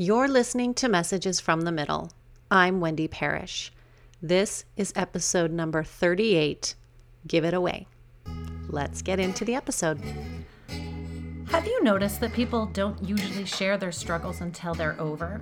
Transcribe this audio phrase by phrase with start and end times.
[0.00, 2.12] You're listening to Messages from the Middle.
[2.52, 3.72] I'm Wendy Parrish.
[4.22, 6.76] This is episode number 38
[7.26, 7.88] Give It Away.
[8.68, 10.00] Let's get into the episode.
[11.48, 15.40] Have you noticed that people don't usually share their struggles until they're over?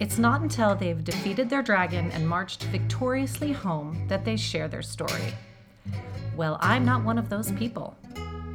[0.00, 4.82] It's not until they've defeated their dragon and marched victoriously home that they share their
[4.82, 5.32] story.
[6.36, 7.96] Well, I'm not one of those people.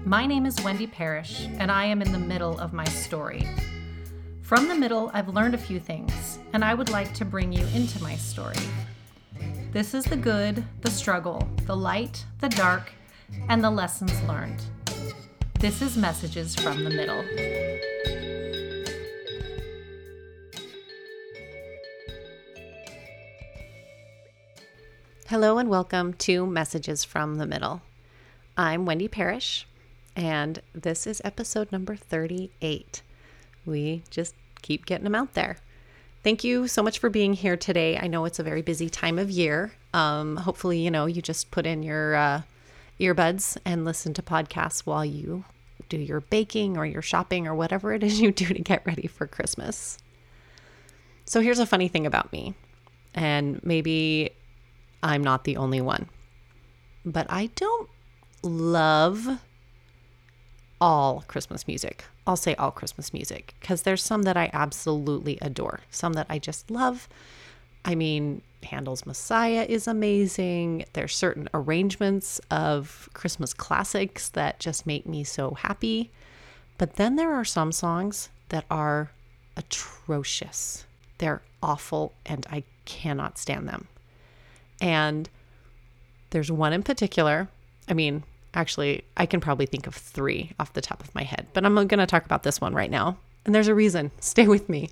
[0.06, 3.48] My name is Wendy Parrish, and I am in the middle of my story.
[4.44, 7.66] From the middle, I've learned a few things, and I would like to bring you
[7.68, 8.58] into my story.
[9.72, 12.92] This is the good, the struggle, the light, the dark,
[13.48, 14.62] and the lessons learned.
[15.62, 17.24] This is Messages from the Middle.
[25.30, 27.82] Hello and welcome to Messages from the Middle.
[28.58, 29.66] I'm Wendy Parrish,
[30.18, 33.04] and this is episode number 38.
[33.66, 35.58] We just keep getting them out there.
[36.24, 37.98] Thank you so much for being here today.
[37.98, 39.74] I know it's a very busy time of year.
[39.94, 42.42] Um, hopefully, you know, you just put in your uh,
[43.00, 45.44] earbuds and listen to podcasts while you
[45.90, 49.08] do your baking or your shopping or whatever it is you do to get ready
[49.08, 49.98] for Christmas.
[51.26, 52.54] So, here's a funny thing about me,
[53.14, 54.32] and maybe
[55.02, 56.10] I'm not the only one,
[57.06, 57.90] but I don't
[58.44, 59.40] love
[60.80, 62.06] all Christmas music.
[62.26, 66.40] I'll say all Christmas music because there's some that I absolutely adore, some that I
[66.40, 67.10] just love.
[67.86, 70.86] I mean, Handel's Messiah is amazing.
[70.94, 76.12] There's certain arrangements of Christmas classics that just make me so happy.
[76.78, 79.12] But then there are some songs that are
[79.58, 80.86] atrocious.
[81.18, 83.88] They're awful and I cannot stand them.
[84.82, 85.30] And
[86.30, 87.50] there's one in particular.
[87.88, 91.48] I mean, actually, I can probably think of three off the top of my head,
[91.54, 93.18] but I'm going to talk about this one right now.
[93.46, 94.12] And there's a reason.
[94.20, 94.90] Stay with me.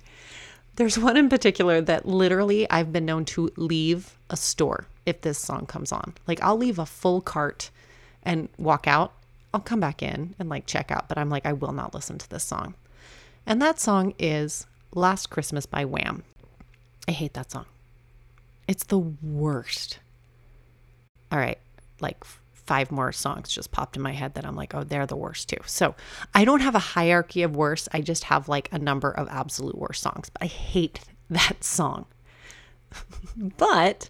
[0.76, 5.38] There's one in particular that literally I've been known to leave a store if this
[5.38, 6.14] song comes on.
[6.26, 7.70] Like I'll leave a full cart
[8.22, 9.12] and walk out.
[9.52, 12.16] I'll come back in and like check out, but I'm like, I will not listen
[12.18, 12.74] to this song.
[13.46, 16.22] And that song is Last Christmas by Wham.
[17.06, 17.66] I hate that song.
[18.66, 19.98] It's the worst.
[21.30, 21.58] All right,
[22.00, 22.24] like
[22.72, 25.50] five more songs just popped in my head that I'm like, oh, they're the worst
[25.50, 25.58] too.
[25.66, 25.94] So
[26.32, 27.86] I don't have a hierarchy of worst.
[27.92, 30.30] I just have like a number of absolute worst songs.
[30.30, 32.06] But I hate that song.
[33.58, 34.08] but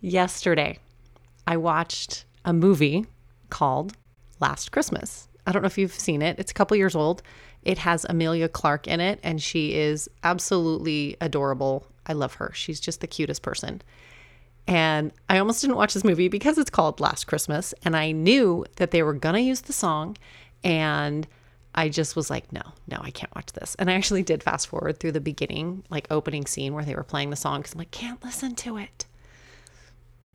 [0.00, 0.78] yesterday,
[1.46, 3.04] I watched a movie
[3.50, 3.92] called
[4.40, 5.28] Last Christmas.
[5.46, 6.38] I don't know if you've seen it.
[6.38, 7.20] It's a couple years old.
[7.64, 11.86] It has Emilia Clarke in it, and she is absolutely adorable.
[12.06, 12.50] I love her.
[12.54, 13.82] She's just the cutest person.
[14.66, 17.74] And I almost didn't watch this movie because it's called Last Christmas.
[17.84, 20.16] And I knew that they were going to use the song.
[20.62, 21.26] And
[21.74, 23.74] I just was like, no, no, I can't watch this.
[23.78, 27.02] And I actually did fast forward through the beginning, like opening scene where they were
[27.02, 29.04] playing the song because I'm like, can't listen to it.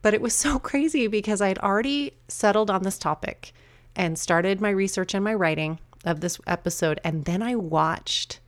[0.02, 3.52] But it was so crazy because I'd already settled on this topic
[3.96, 7.00] and started my research and my writing of this episode.
[7.02, 8.38] And then I watched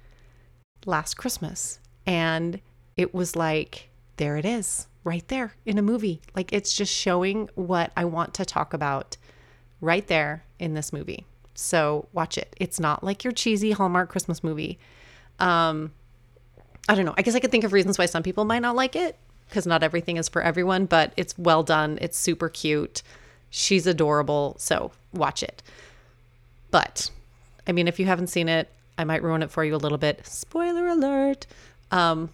[0.86, 1.80] Last Christmas.
[2.06, 2.60] And
[2.96, 6.20] it was like, there it is right there in a movie.
[6.34, 9.16] Like it's just showing what I want to talk about
[9.80, 11.26] right there in this movie.
[11.54, 12.54] So watch it.
[12.58, 14.78] It's not like your cheesy Hallmark Christmas movie.
[15.38, 15.92] Um,
[16.88, 17.14] I don't know.
[17.16, 19.16] I guess I could think of reasons why some people might not like it
[19.48, 21.98] because not everything is for everyone, but it's well done.
[22.00, 23.02] It's super cute.
[23.50, 24.56] She's adorable.
[24.58, 25.62] So watch it.
[26.70, 27.10] But
[27.66, 29.98] I mean, if you haven't seen it, I might ruin it for you a little
[29.98, 30.26] bit.
[30.26, 31.46] Spoiler alert.
[31.90, 32.30] Um,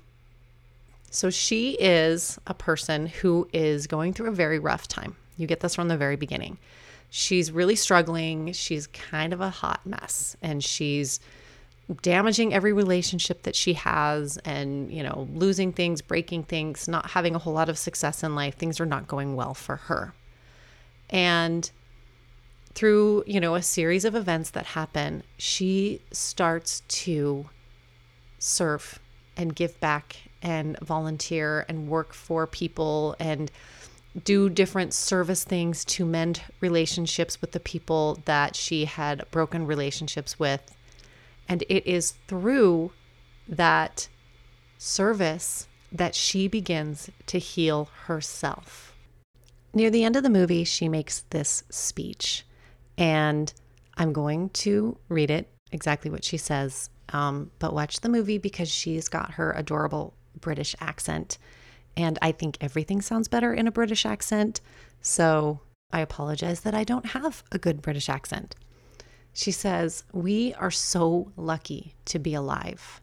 [1.11, 5.17] so she is a person who is going through a very rough time.
[5.37, 6.59] You get this from the very beginning.
[7.11, 8.53] She's really struggling.
[8.53, 11.21] She's kind of a hot mess and she's
[12.03, 17.35] damaging every relationship that she has and, you know, losing things, breaking things, not having
[17.35, 18.57] a whole lot of success in life.
[18.57, 20.13] Things are not going well for her.
[21.09, 21.71] And
[22.75, 27.49] through, you know, a series of events that happen, she starts to
[28.39, 28.99] serve
[29.37, 33.51] and give back and volunteer and work for people and
[34.25, 40.39] do different service things to mend relationships with the people that she had broken relationships
[40.39, 40.75] with.
[41.49, 42.93] And it is through
[43.49, 44.09] that
[44.77, 48.95] service that she begins to heal herself.
[49.75, 52.45] Near the end of the movie, she makes this speech,
[52.97, 53.53] and
[53.97, 56.91] I'm going to read it exactly what she says.
[57.11, 61.39] Um, but watch the movie because she's got her adorable British accent.
[61.97, 64.61] And I think everything sounds better in a British accent.
[65.01, 65.61] So
[65.93, 68.55] I apologize that I don't have a good British accent.
[69.33, 73.01] She says, We are so lucky to be alive.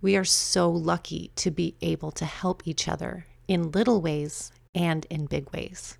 [0.00, 5.06] We are so lucky to be able to help each other in little ways and
[5.10, 5.98] in big ways.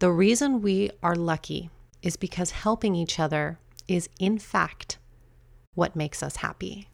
[0.00, 1.70] The reason we are lucky
[2.02, 4.98] is because helping each other is, in fact,
[5.74, 6.88] what makes us happy.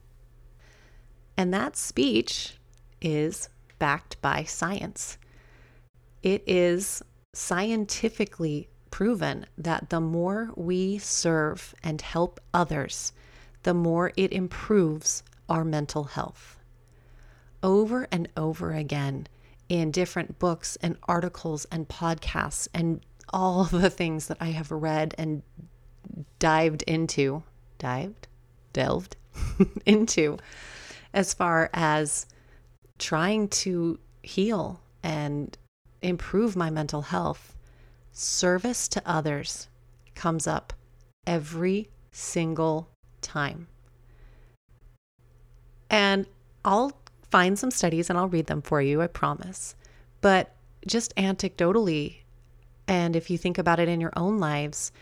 [1.37, 2.57] And that speech
[3.05, 3.49] is
[3.79, 5.19] backed by science.
[6.23, 7.03] It is
[7.35, 13.13] scientifically proven that the more we serve and help others,
[13.65, 16.59] the more it improves our mental health.
[17.63, 19.27] Over and over again
[19.69, 25.15] in different books and articles and podcasts and all the things that I have read
[25.19, 25.43] and
[26.39, 27.43] dived into,
[27.79, 28.29] dived,
[28.73, 29.17] delved
[29.87, 30.39] into,
[31.13, 32.27] as far as
[32.99, 35.57] trying to heal and
[36.03, 37.57] improve my mental health,
[38.13, 39.69] service to others
[40.15, 40.73] comes up
[41.27, 42.89] every single
[43.21, 43.67] time.
[45.91, 46.27] And
[46.65, 46.93] I'll
[47.31, 49.75] find some studies and I'll read them for you, I promise.
[50.21, 50.55] But
[50.87, 52.17] just anecdotally,
[52.87, 54.93] and if you think about it in your own lives,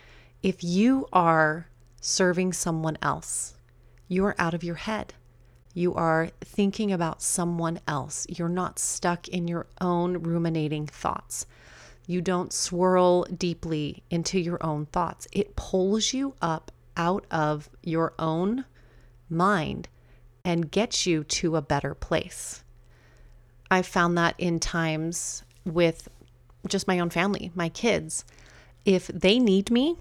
[0.41, 1.67] if you are
[2.01, 3.55] serving someone else,
[4.07, 5.13] you are out of your head.
[5.73, 8.27] You are thinking about someone else.
[8.29, 11.45] You're not stuck in your own ruminating thoughts.
[12.05, 15.27] You don't swirl deeply into your own thoughts.
[15.31, 18.65] It pulls you up out of your own
[19.29, 19.87] mind
[20.45, 22.63] and gets you to a better place.
[23.71, 26.07] I found that in times with
[26.67, 28.25] just my own family, my kids.
[28.85, 29.97] If they need me,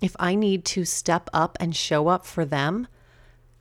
[0.00, 2.88] if I need to step up and show up for them,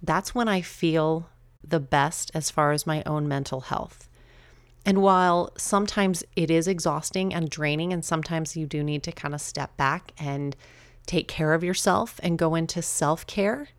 [0.01, 1.29] that's when I feel
[1.63, 4.09] the best as far as my own mental health.
[4.85, 9.33] And while sometimes it is exhausting and draining, and sometimes you do need to kind
[9.33, 10.55] of step back and
[11.05, 13.69] take care of yourself and go into self care,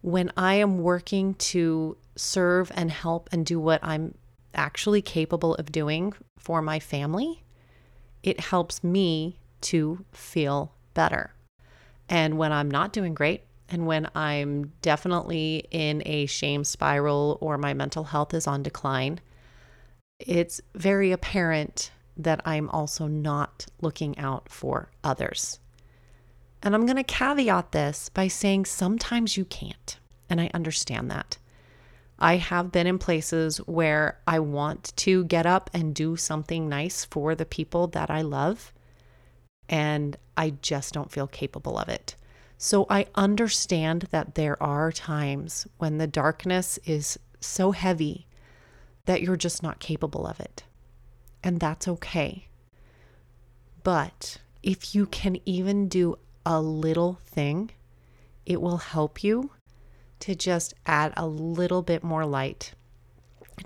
[0.00, 4.14] when I am working to serve and help and do what I'm
[4.54, 7.42] actually capable of doing for my family,
[8.22, 11.34] it helps me to feel better.
[12.08, 17.58] And when I'm not doing great, and when I'm definitely in a shame spiral or
[17.58, 19.20] my mental health is on decline,
[20.18, 25.60] it's very apparent that I'm also not looking out for others.
[26.62, 29.98] And I'm going to caveat this by saying sometimes you can't.
[30.28, 31.38] And I understand that.
[32.18, 37.04] I have been in places where I want to get up and do something nice
[37.04, 38.72] for the people that I love,
[39.68, 42.16] and I just don't feel capable of it.
[42.60, 48.26] So I understand that there are times when the darkness is so heavy
[49.04, 50.64] that you're just not capable of it.
[51.42, 52.48] And that's okay.
[53.84, 57.70] But if you can even do a little thing,
[58.44, 59.50] it will help you
[60.18, 62.72] to just add a little bit more light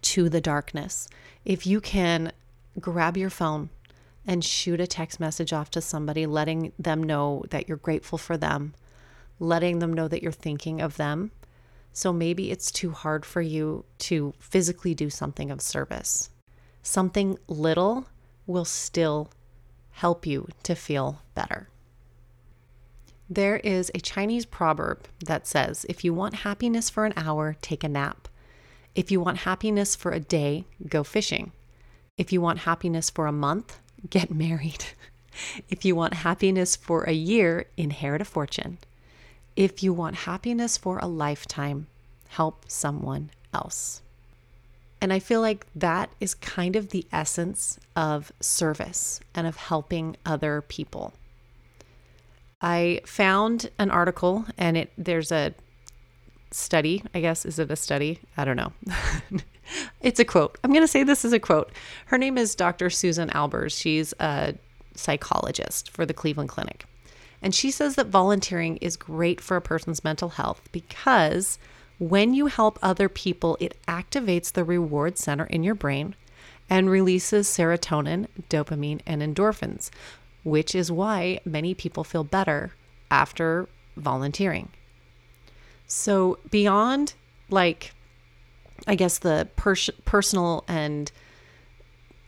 [0.02, 1.08] to the darkness.
[1.46, 2.30] If you can
[2.78, 3.70] grab your phone
[4.26, 8.36] and shoot a text message off to somebody, letting them know that you're grateful for
[8.36, 8.74] them,
[9.42, 11.32] letting them know that you're thinking of them.
[11.92, 16.30] So maybe it's too hard for you to physically do something of service.
[16.82, 18.06] Something little
[18.46, 19.30] will still
[19.90, 21.68] help you to feel better.
[23.28, 27.82] There is a Chinese proverb that says if you want happiness for an hour, take
[27.82, 28.28] a nap.
[28.94, 31.52] If you want happiness for a day, go fishing.
[32.16, 34.84] If you want happiness for a month, get married.
[35.68, 38.78] if you want happiness for a year, inherit a fortune.
[39.56, 41.86] If you want happiness for a lifetime,
[42.28, 44.02] help someone else.
[45.00, 50.16] And I feel like that is kind of the essence of service and of helping
[50.24, 51.12] other people.
[52.60, 55.54] I found an article and it there's a
[56.52, 58.20] study, I guess is it a study?
[58.36, 58.72] I don't know.
[60.00, 60.58] it's a quote.
[60.62, 61.72] I'm going to say this is a quote.
[62.06, 62.88] Her name is Dr.
[62.88, 63.78] Susan Albers.
[63.78, 64.54] She's a
[64.94, 66.84] psychologist for the Cleveland Clinic.
[67.42, 71.58] And she says that volunteering is great for a person's mental health because
[71.98, 76.14] when you help other people, it activates the reward center in your brain
[76.70, 79.90] and releases serotonin, dopamine, and endorphins,
[80.44, 82.72] which is why many people feel better
[83.10, 84.70] after volunteering.
[85.86, 87.14] So, beyond
[87.50, 87.92] like,
[88.86, 91.12] I guess, the pers- personal and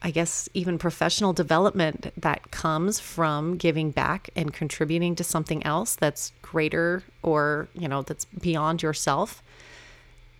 [0.04, 5.96] I guess even professional development that comes from giving back and contributing to something else
[5.96, 9.42] that's greater or, you know, that's beyond yourself,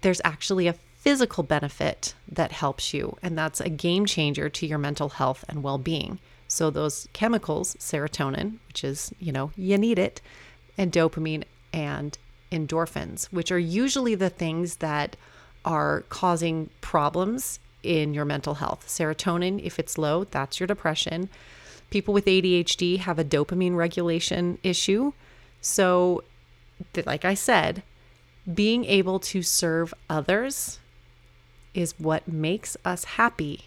[0.02, 3.16] there's actually a physical benefit that helps you.
[3.23, 6.18] And that's a game changer to your mental health and well being.
[6.47, 10.21] So those chemicals, serotonin, which is, you know, you need it,
[10.76, 12.18] and dopamine and
[12.52, 15.16] endorphins, which are usually the things that
[15.64, 18.87] are causing problems in your mental health.
[18.88, 21.29] Serotonin, if it's low, that's your depression.
[21.91, 25.12] People with ADHD have a dopamine regulation issue.
[25.61, 26.25] So,
[27.07, 27.83] like I said,
[28.53, 30.79] being able to serve others
[31.73, 33.67] is what makes us happy,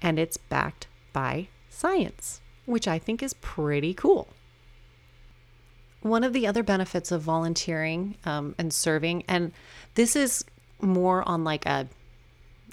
[0.00, 4.28] and it's backed by science, which I think is pretty cool.
[6.00, 9.52] One of the other benefits of volunteering um, and serving, and
[9.94, 10.44] this is
[10.80, 11.88] more on like a,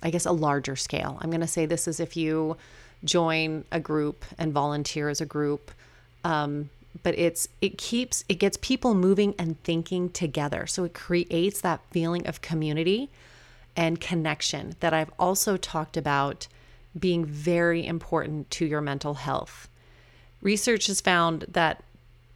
[0.01, 1.17] I guess, a larger scale.
[1.21, 2.57] I'm going to say this is if you
[3.03, 5.71] join a group and volunteer as a group.
[6.23, 6.69] Um,
[7.03, 11.81] but it's it keeps it gets people moving and thinking together so it creates that
[11.89, 13.09] feeling of community
[13.75, 16.47] and connection that I've also talked about
[16.97, 19.69] being very important to your mental health.
[20.41, 21.83] Research has found that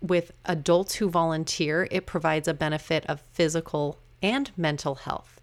[0.01, 5.34] with adults who volunteer, it provides a benefit of physical and mental health.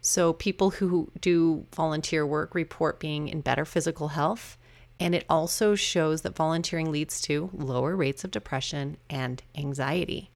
[0.00, 4.56] So, people who do volunteer work report being in better physical health
[5.00, 10.30] and it also shows that volunteering leads to lower rates of depression and anxiety.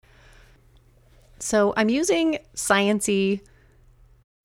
[1.38, 3.40] So I'm using sciency,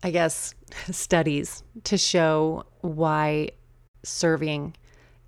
[0.01, 0.55] I guess,
[0.91, 3.51] studies to show why
[4.03, 4.75] serving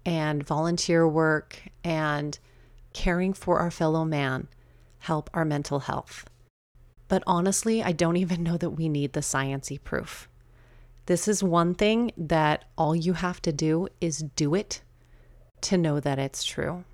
[0.05, 2.37] and volunteer work and
[2.93, 4.47] caring for our fellow man
[4.99, 6.28] help our mental health.
[7.09, 10.29] But honestly, I don't even know that we need the sciency proof.
[11.07, 14.81] This is one thing that all you have to do is do it
[15.61, 16.85] to know that it's true.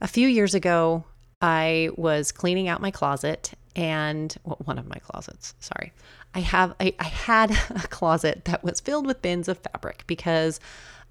[0.00, 1.04] A few years ago,
[1.42, 5.92] I was cleaning out my closet and well, one of my closets, sorry.
[6.34, 10.60] I have I, I had a closet that was filled with bins of fabric because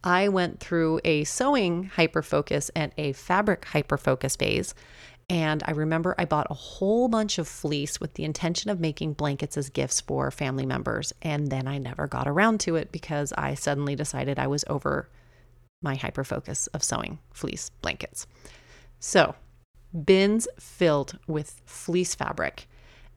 [0.03, 4.73] I went through a sewing hyperfocus and a fabric hyperfocus phase
[5.29, 9.13] and I remember I bought a whole bunch of fleece with the intention of making
[9.13, 11.13] blankets as gifts for family members.
[11.21, 15.09] And then I never got around to it because I suddenly decided I was over
[15.81, 18.25] my hyper focus of sewing fleece blankets.
[18.99, 19.35] So,
[20.05, 22.67] bins filled with fleece fabric.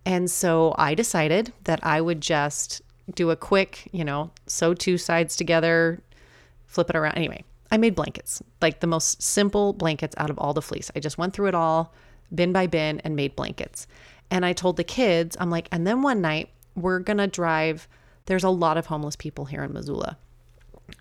[0.04, 2.82] And so I decided that I would just
[3.14, 6.02] do a quick, you know, sew two sides together,
[6.66, 7.16] flip it around.
[7.16, 10.90] Anyway, I made blankets, like the most simple blankets out of all the fleece.
[10.94, 11.94] I just went through it all,
[12.34, 13.86] bin by bin, and made blankets.
[14.30, 17.88] And I told the kids, I'm like, and then one night we're going to drive.
[18.26, 20.18] There's a lot of homeless people here in Missoula.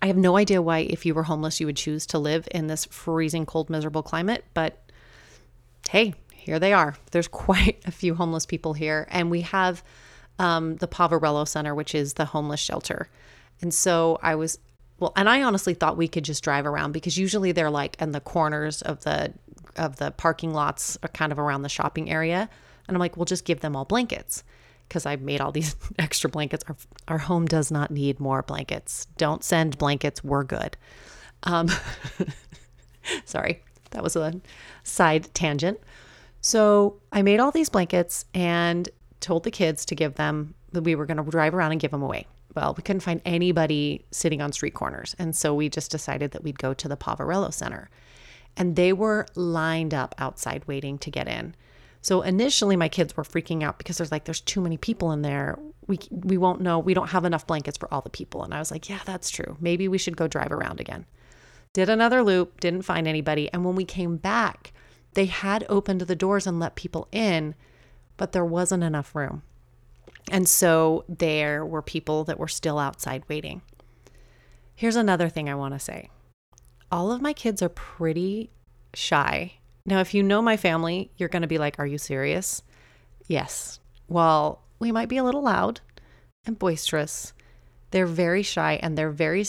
[0.01, 2.67] I have no idea why, if you were homeless, you would choose to live in
[2.67, 4.79] this freezing cold, miserable climate, but
[5.89, 6.95] hey, here they are.
[7.11, 9.07] There's quite a few homeless people here.
[9.09, 9.83] And we have
[10.37, 13.09] um, the Poverello Center, which is the homeless shelter.
[13.61, 14.59] And so I was
[14.99, 18.11] well, and I honestly thought we could just drive around because usually they're like in
[18.11, 19.33] the corners of the
[19.75, 22.49] of the parking lots or kind of around the shopping area.
[22.87, 24.43] And I'm like, we'll just give them all blankets
[24.87, 26.63] because I made all these extra blankets.
[26.67, 26.75] Our,
[27.07, 29.07] our home does not need more blankets.
[29.17, 30.23] Don't send blankets.
[30.23, 30.75] We're good.
[31.43, 31.69] Um,
[33.25, 34.41] sorry, that was a
[34.83, 35.79] side tangent.
[36.41, 38.89] So I made all these blankets and
[39.19, 41.91] told the kids to give them, that we were going to drive around and give
[41.91, 42.25] them away
[42.55, 45.15] well, we couldn't find anybody sitting on street corners.
[45.19, 47.89] And so we just decided that we'd go to the Poverello Center.
[48.57, 51.55] And they were lined up outside waiting to get in.
[52.01, 55.21] So initially my kids were freaking out because there's like there's too many people in
[55.21, 55.59] there.
[55.87, 56.79] We we won't know.
[56.79, 58.43] We don't have enough blankets for all the people.
[58.43, 59.57] And I was like, yeah, that's true.
[59.59, 61.05] Maybe we should go drive around again.
[61.73, 63.51] Did another loop, didn't find anybody.
[63.53, 64.73] And when we came back,
[65.13, 67.53] they had opened the doors and let people in,
[68.17, 69.43] but there wasn't enough room.
[70.31, 73.61] And so there were people that were still outside waiting.
[74.75, 76.09] Here's another thing I want to say
[76.91, 78.51] all of my kids are pretty
[78.93, 79.53] shy.
[79.85, 82.61] Now, if you know my family, you're going to be like, Are you serious?
[83.27, 83.79] Yes.
[84.07, 85.81] Well, we might be a little loud
[86.45, 87.33] and boisterous.
[87.91, 89.43] They're very shy and they're very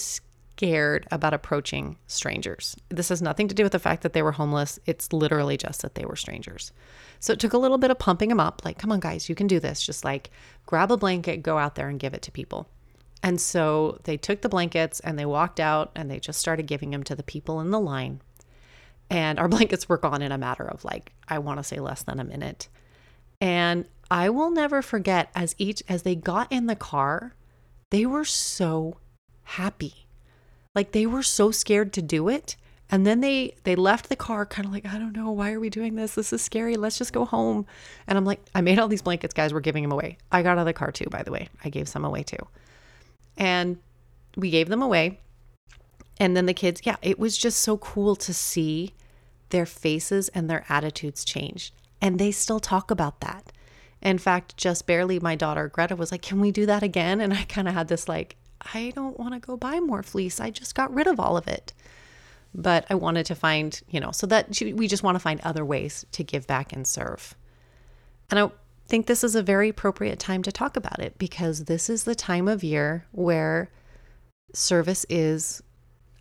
[0.61, 2.76] scared about approaching strangers.
[2.90, 4.79] This has nothing to do with the fact that they were homeless.
[4.85, 6.71] It's literally just that they were strangers.
[7.19, 9.35] So it took a little bit of pumping them up like, come on, guys, you
[9.35, 9.83] can do this.
[9.83, 10.31] Just like
[10.67, 12.69] grab a blanket, go out there and give it to people.
[13.23, 16.90] And so they took the blankets and they walked out and they just started giving
[16.90, 18.21] them to the people in the line.
[19.09, 22.02] And our blankets were gone in a matter of like, I want to say less
[22.02, 22.69] than a minute.
[23.40, 27.35] And I will never forget as each, as they got in the car,
[27.88, 28.99] they were so
[29.45, 30.07] happy.
[30.75, 32.57] Like they were so scared to do it.
[32.93, 35.61] And then they they left the car kind of like, I don't know, why are
[35.61, 36.17] we doing this?
[36.17, 36.77] This is scary.
[36.77, 37.67] Let's just go home.
[38.07, 40.19] And I'm like, I made all these blankets, guys, we're giving them away.
[40.33, 41.49] I got out of the car too, by the way.
[41.65, 42.47] I gave some away too.
[43.37, 43.79] And
[44.37, 45.21] we gave them away.
[46.19, 48.93] And then the kids, yeah, it was just so cool to see
[49.50, 51.73] their faces and their attitudes change.
[52.03, 53.53] And they still talk about that.
[54.03, 57.21] In fact, just barely, my daughter Greta was like, Can we do that again?
[57.21, 58.37] And I kind of had this like,
[58.75, 60.40] I don't want to go buy more fleece.
[60.40, 61.73] I just got rid of all of it.
[62.55, 65.64] But I wanted to find, you know, so that we just want to find other
[65.64, 67.35] ways to give back and serve.
[68.31, 68.50] And I
[68.88, 72.14] think this is a very appropriate time to talk about it because this is the
[72.14, 73.71] time of year where
[74.52, 75.62] service is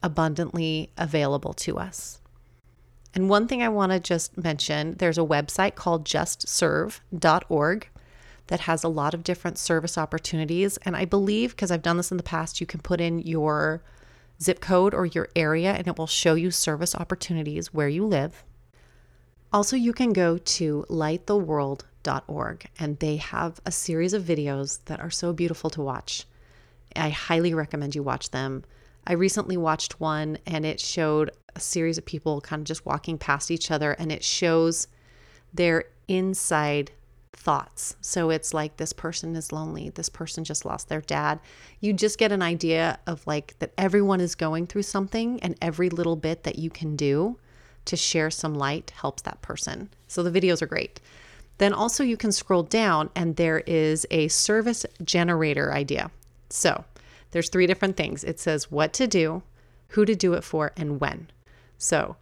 [0.03, 2.21] abundantly available to us.
[3.13, 7.89] And one thing I want to just mention there's a website called justserve.org
[8.49, 10.77] that has a lot of different service opportunities.
[10.77, 13.83] And I believe, because I've done this in the past, you can put in your
[14.41, 18.43] zip code or your area and it will show you service opportunities where you live.
[19.53, 25.11] Also, you can go to lighttheworld.org and they have a series of videos that are
[25.11, 26.25] so beautiful to watch.
[26.95, 28.63] I highly recommend you watch them.
[29.05, 33.19] I recently watched one and it showed a series of people kind of just walking
[33.19, 34.87] past each other and it shows
[35.53, 36.91] their inside
[37.39, 37.95] thoughts.
[38.01, 41.39] So it's like this person is lonely, this person just lost their dad.
[41.79, 45.89] You just get an idea of like that everyone is going through something and every
[45.89, 47.37] little bit that you can do
[47.85, 49.89] to share some light helps that person.
[50.07, 50.99] So the videos are great.
[51.59, 56.11] Then also you can scroll down and there is a service generator idea.
[56.49, 56.83] So
[57.31, 58.23] there's three different things.
[58.25, 59.43] It says what to do,
[59.89, 61.29] who to do it for, and when.
[61.77, 62.17] So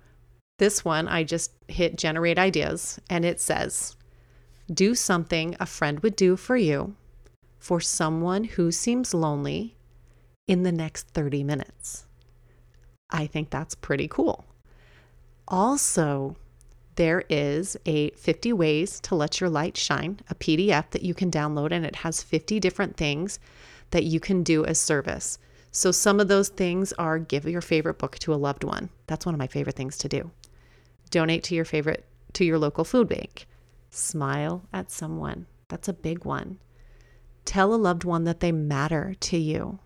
[0.59, 3.95] this one, I just hit generate ideas and it says,
[4.71, 6.95] do something a friend would do for you
[7.59, 9.75] for someone who seems lonely
[10.47, 12.05] in the next 30 minutes.
[13.09, 14.45] I think that's pretty cool.
[15.47, 16.35] Also,
[16.95, 21.31] there is a 50 ways to let your light shine, a PDF that you can
[21.31, 23.39] download, and it has 50 different things
[23.91, 25.39] that you can do as service.
[25.71, 28.89] So, some of those things are give your favorite book to a loved one.
[29.05, 30.31] That's one of my favorite things to do.
[31.11, 33.45] Donate to your favorite, to your local food bank.
[33.89, 35.45] Smile at someone.
[35.67, 36.59] That's a big one.
[37.45, 39.79] Tell a loved one that they matter to you.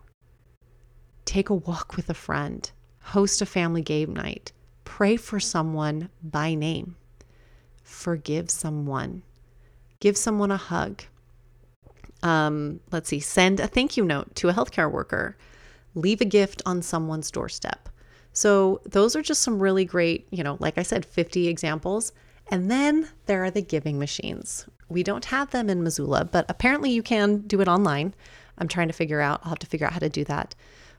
[1.24, 2.70] Take a walk with a friend.
[3.00, 4.52] Host a family game night.
[4.84, 6.96] Pray for someone by name.
[7.82, 9.22] Forgive someone.
[10.00, 11.04] Give someone a hug
[12.22, 15.36] um, let's see, send a thank you note to a healthcare worker,
[15.94, 17.88] leave a gift on someone's doorstep.
[18.32, 22.12] So, those are just some really great, you know, like I said, 50 examples.
[22.52, 24.66] And then there are the giving machines.
[24.90, 28.12] We don't have them in Missoula, but apparently you can do it online.
[28.58, 30.54] I'm trying to figure out, I'll have to figure out how to do that.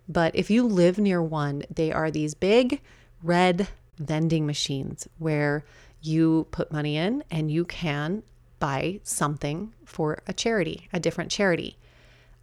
[0.10, 2.82] But if you live near one, they are these big
[3.22, 3.68] red
[4.00, 5.64] vending machines where
[6.02, 8.24] you put money in and you can
[8.58, 11.78] buy something for a charity, a different charity.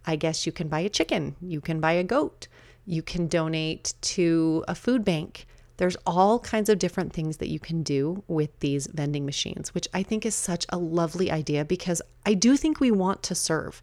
[0.07, 2.47] I guess you can buy a chicken, you can buy a goat,
[2.85, 5.47] you can donate to a food bank.
[5.77, 9.87] There's all kinds of different things that you can do with these vending machines, which
[9.93, 13.81] I think is such a lovely idea because I do think we want to serve.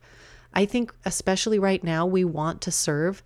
[0.54, 3.22] I think, especially right now, we want to serve.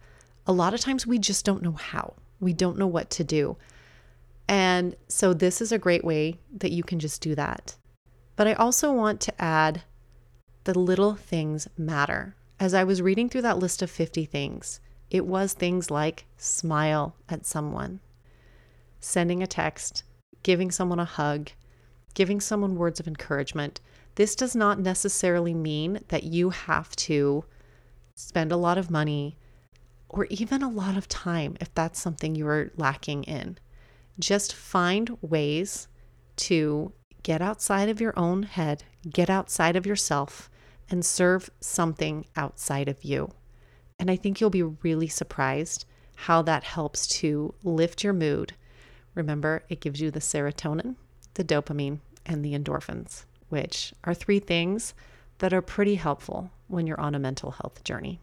[0.47, 3.57] A lot of times we just don't know how, we don't know what to do.
[4.49, 7.77] And so, this is a great way that you can just do that.
[8.37, 9.83] But I also want to add
[10.65, 12.35] the little things matter.
[12.59, 17.15] As I was reading through that list of 50 things, it was things like smile
[17.29, 18.01] at someone,
[19.03, 20.05] sending a text,
[20.43, 21.51] giving someone a hug,
[22.15, 23.81] giving someone words of encouragement.
[24.15, 27.45] This does not necessarily mean that you have to
[28.15, 29.37] spend a lot of money
[30.09, 33.59] or even a lot of time if that's something you are lacking in.
[34.19, 35.89] Just find ways
[36.37, 40.51] to get outside of your own head, get outside of yourself,
[40.91, 43.31] and serve something outside of you.
[43.99, 48.55] And I think you'll be really surprised how that helps to lift your mood.
[49.15, 50.97] Remember, it gives you the serotonin,
[51.35, 54.95] the dopamine, and the endorphins, which are three things
[55.39, 58.21] that are pretty helpful when you're on a mental health journey.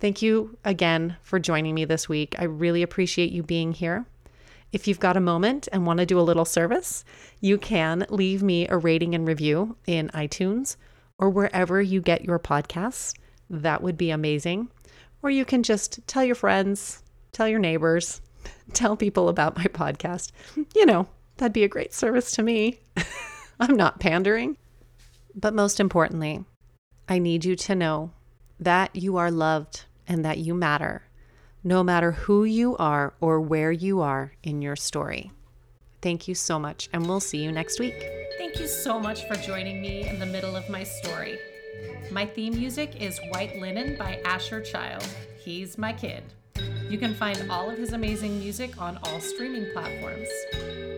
[0.00, 2.34] Thank you again for joining me this week.
[2.38, 4.04] I really appreciate you being here.
[4.72, 7.04] If you've got a moment and want to do a little service,
[7.40, 10.76] you can leave me a rating and review in iTunes
[11.18, 13.14] or wherever you get your podcasts.
[13.48, 14.68] That would be amazing.
[15.22, 18.20] Or you can just tell your friends, tell your neighbors,
[18.72, 20.32] tell people about my podcast.
[20.74, 22.80] You know, that'd be a great service to me.
[23.60, 24.56] I'm not pandering.
[25.34, 26.44] But most importantly,
[27.08, 28.12] I need you to know
[28.60, 31.02] that you are loved and that you matter
[31.64, 35.32] no matter who you are or where you are in your story.
[36.02, 38.06] Thank you so much, and we'll see you next week.
[38.36, 41.38] Thank you so much for joining me in the middle of my story.
[42.12, 45.08] My theme music is White Linen by Asher Child.
[45.42, 46.22] He's my kid.
[46.94, 50.28] You can find all of his amazing music on all streaming platforms.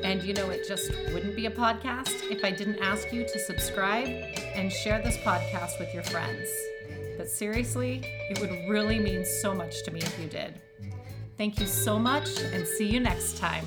[0.04, 3.38] And you know, it just wouldn't be a podcast if I didn't ask you to
[3.38, 4.06] subscribe
[4.54, 6.50] and share this podcast with your friends.
[7.16, 10.60] But seriously, it would really mean so much to me if you did.
[11.38, 13.64] Thank you so much and see you next time.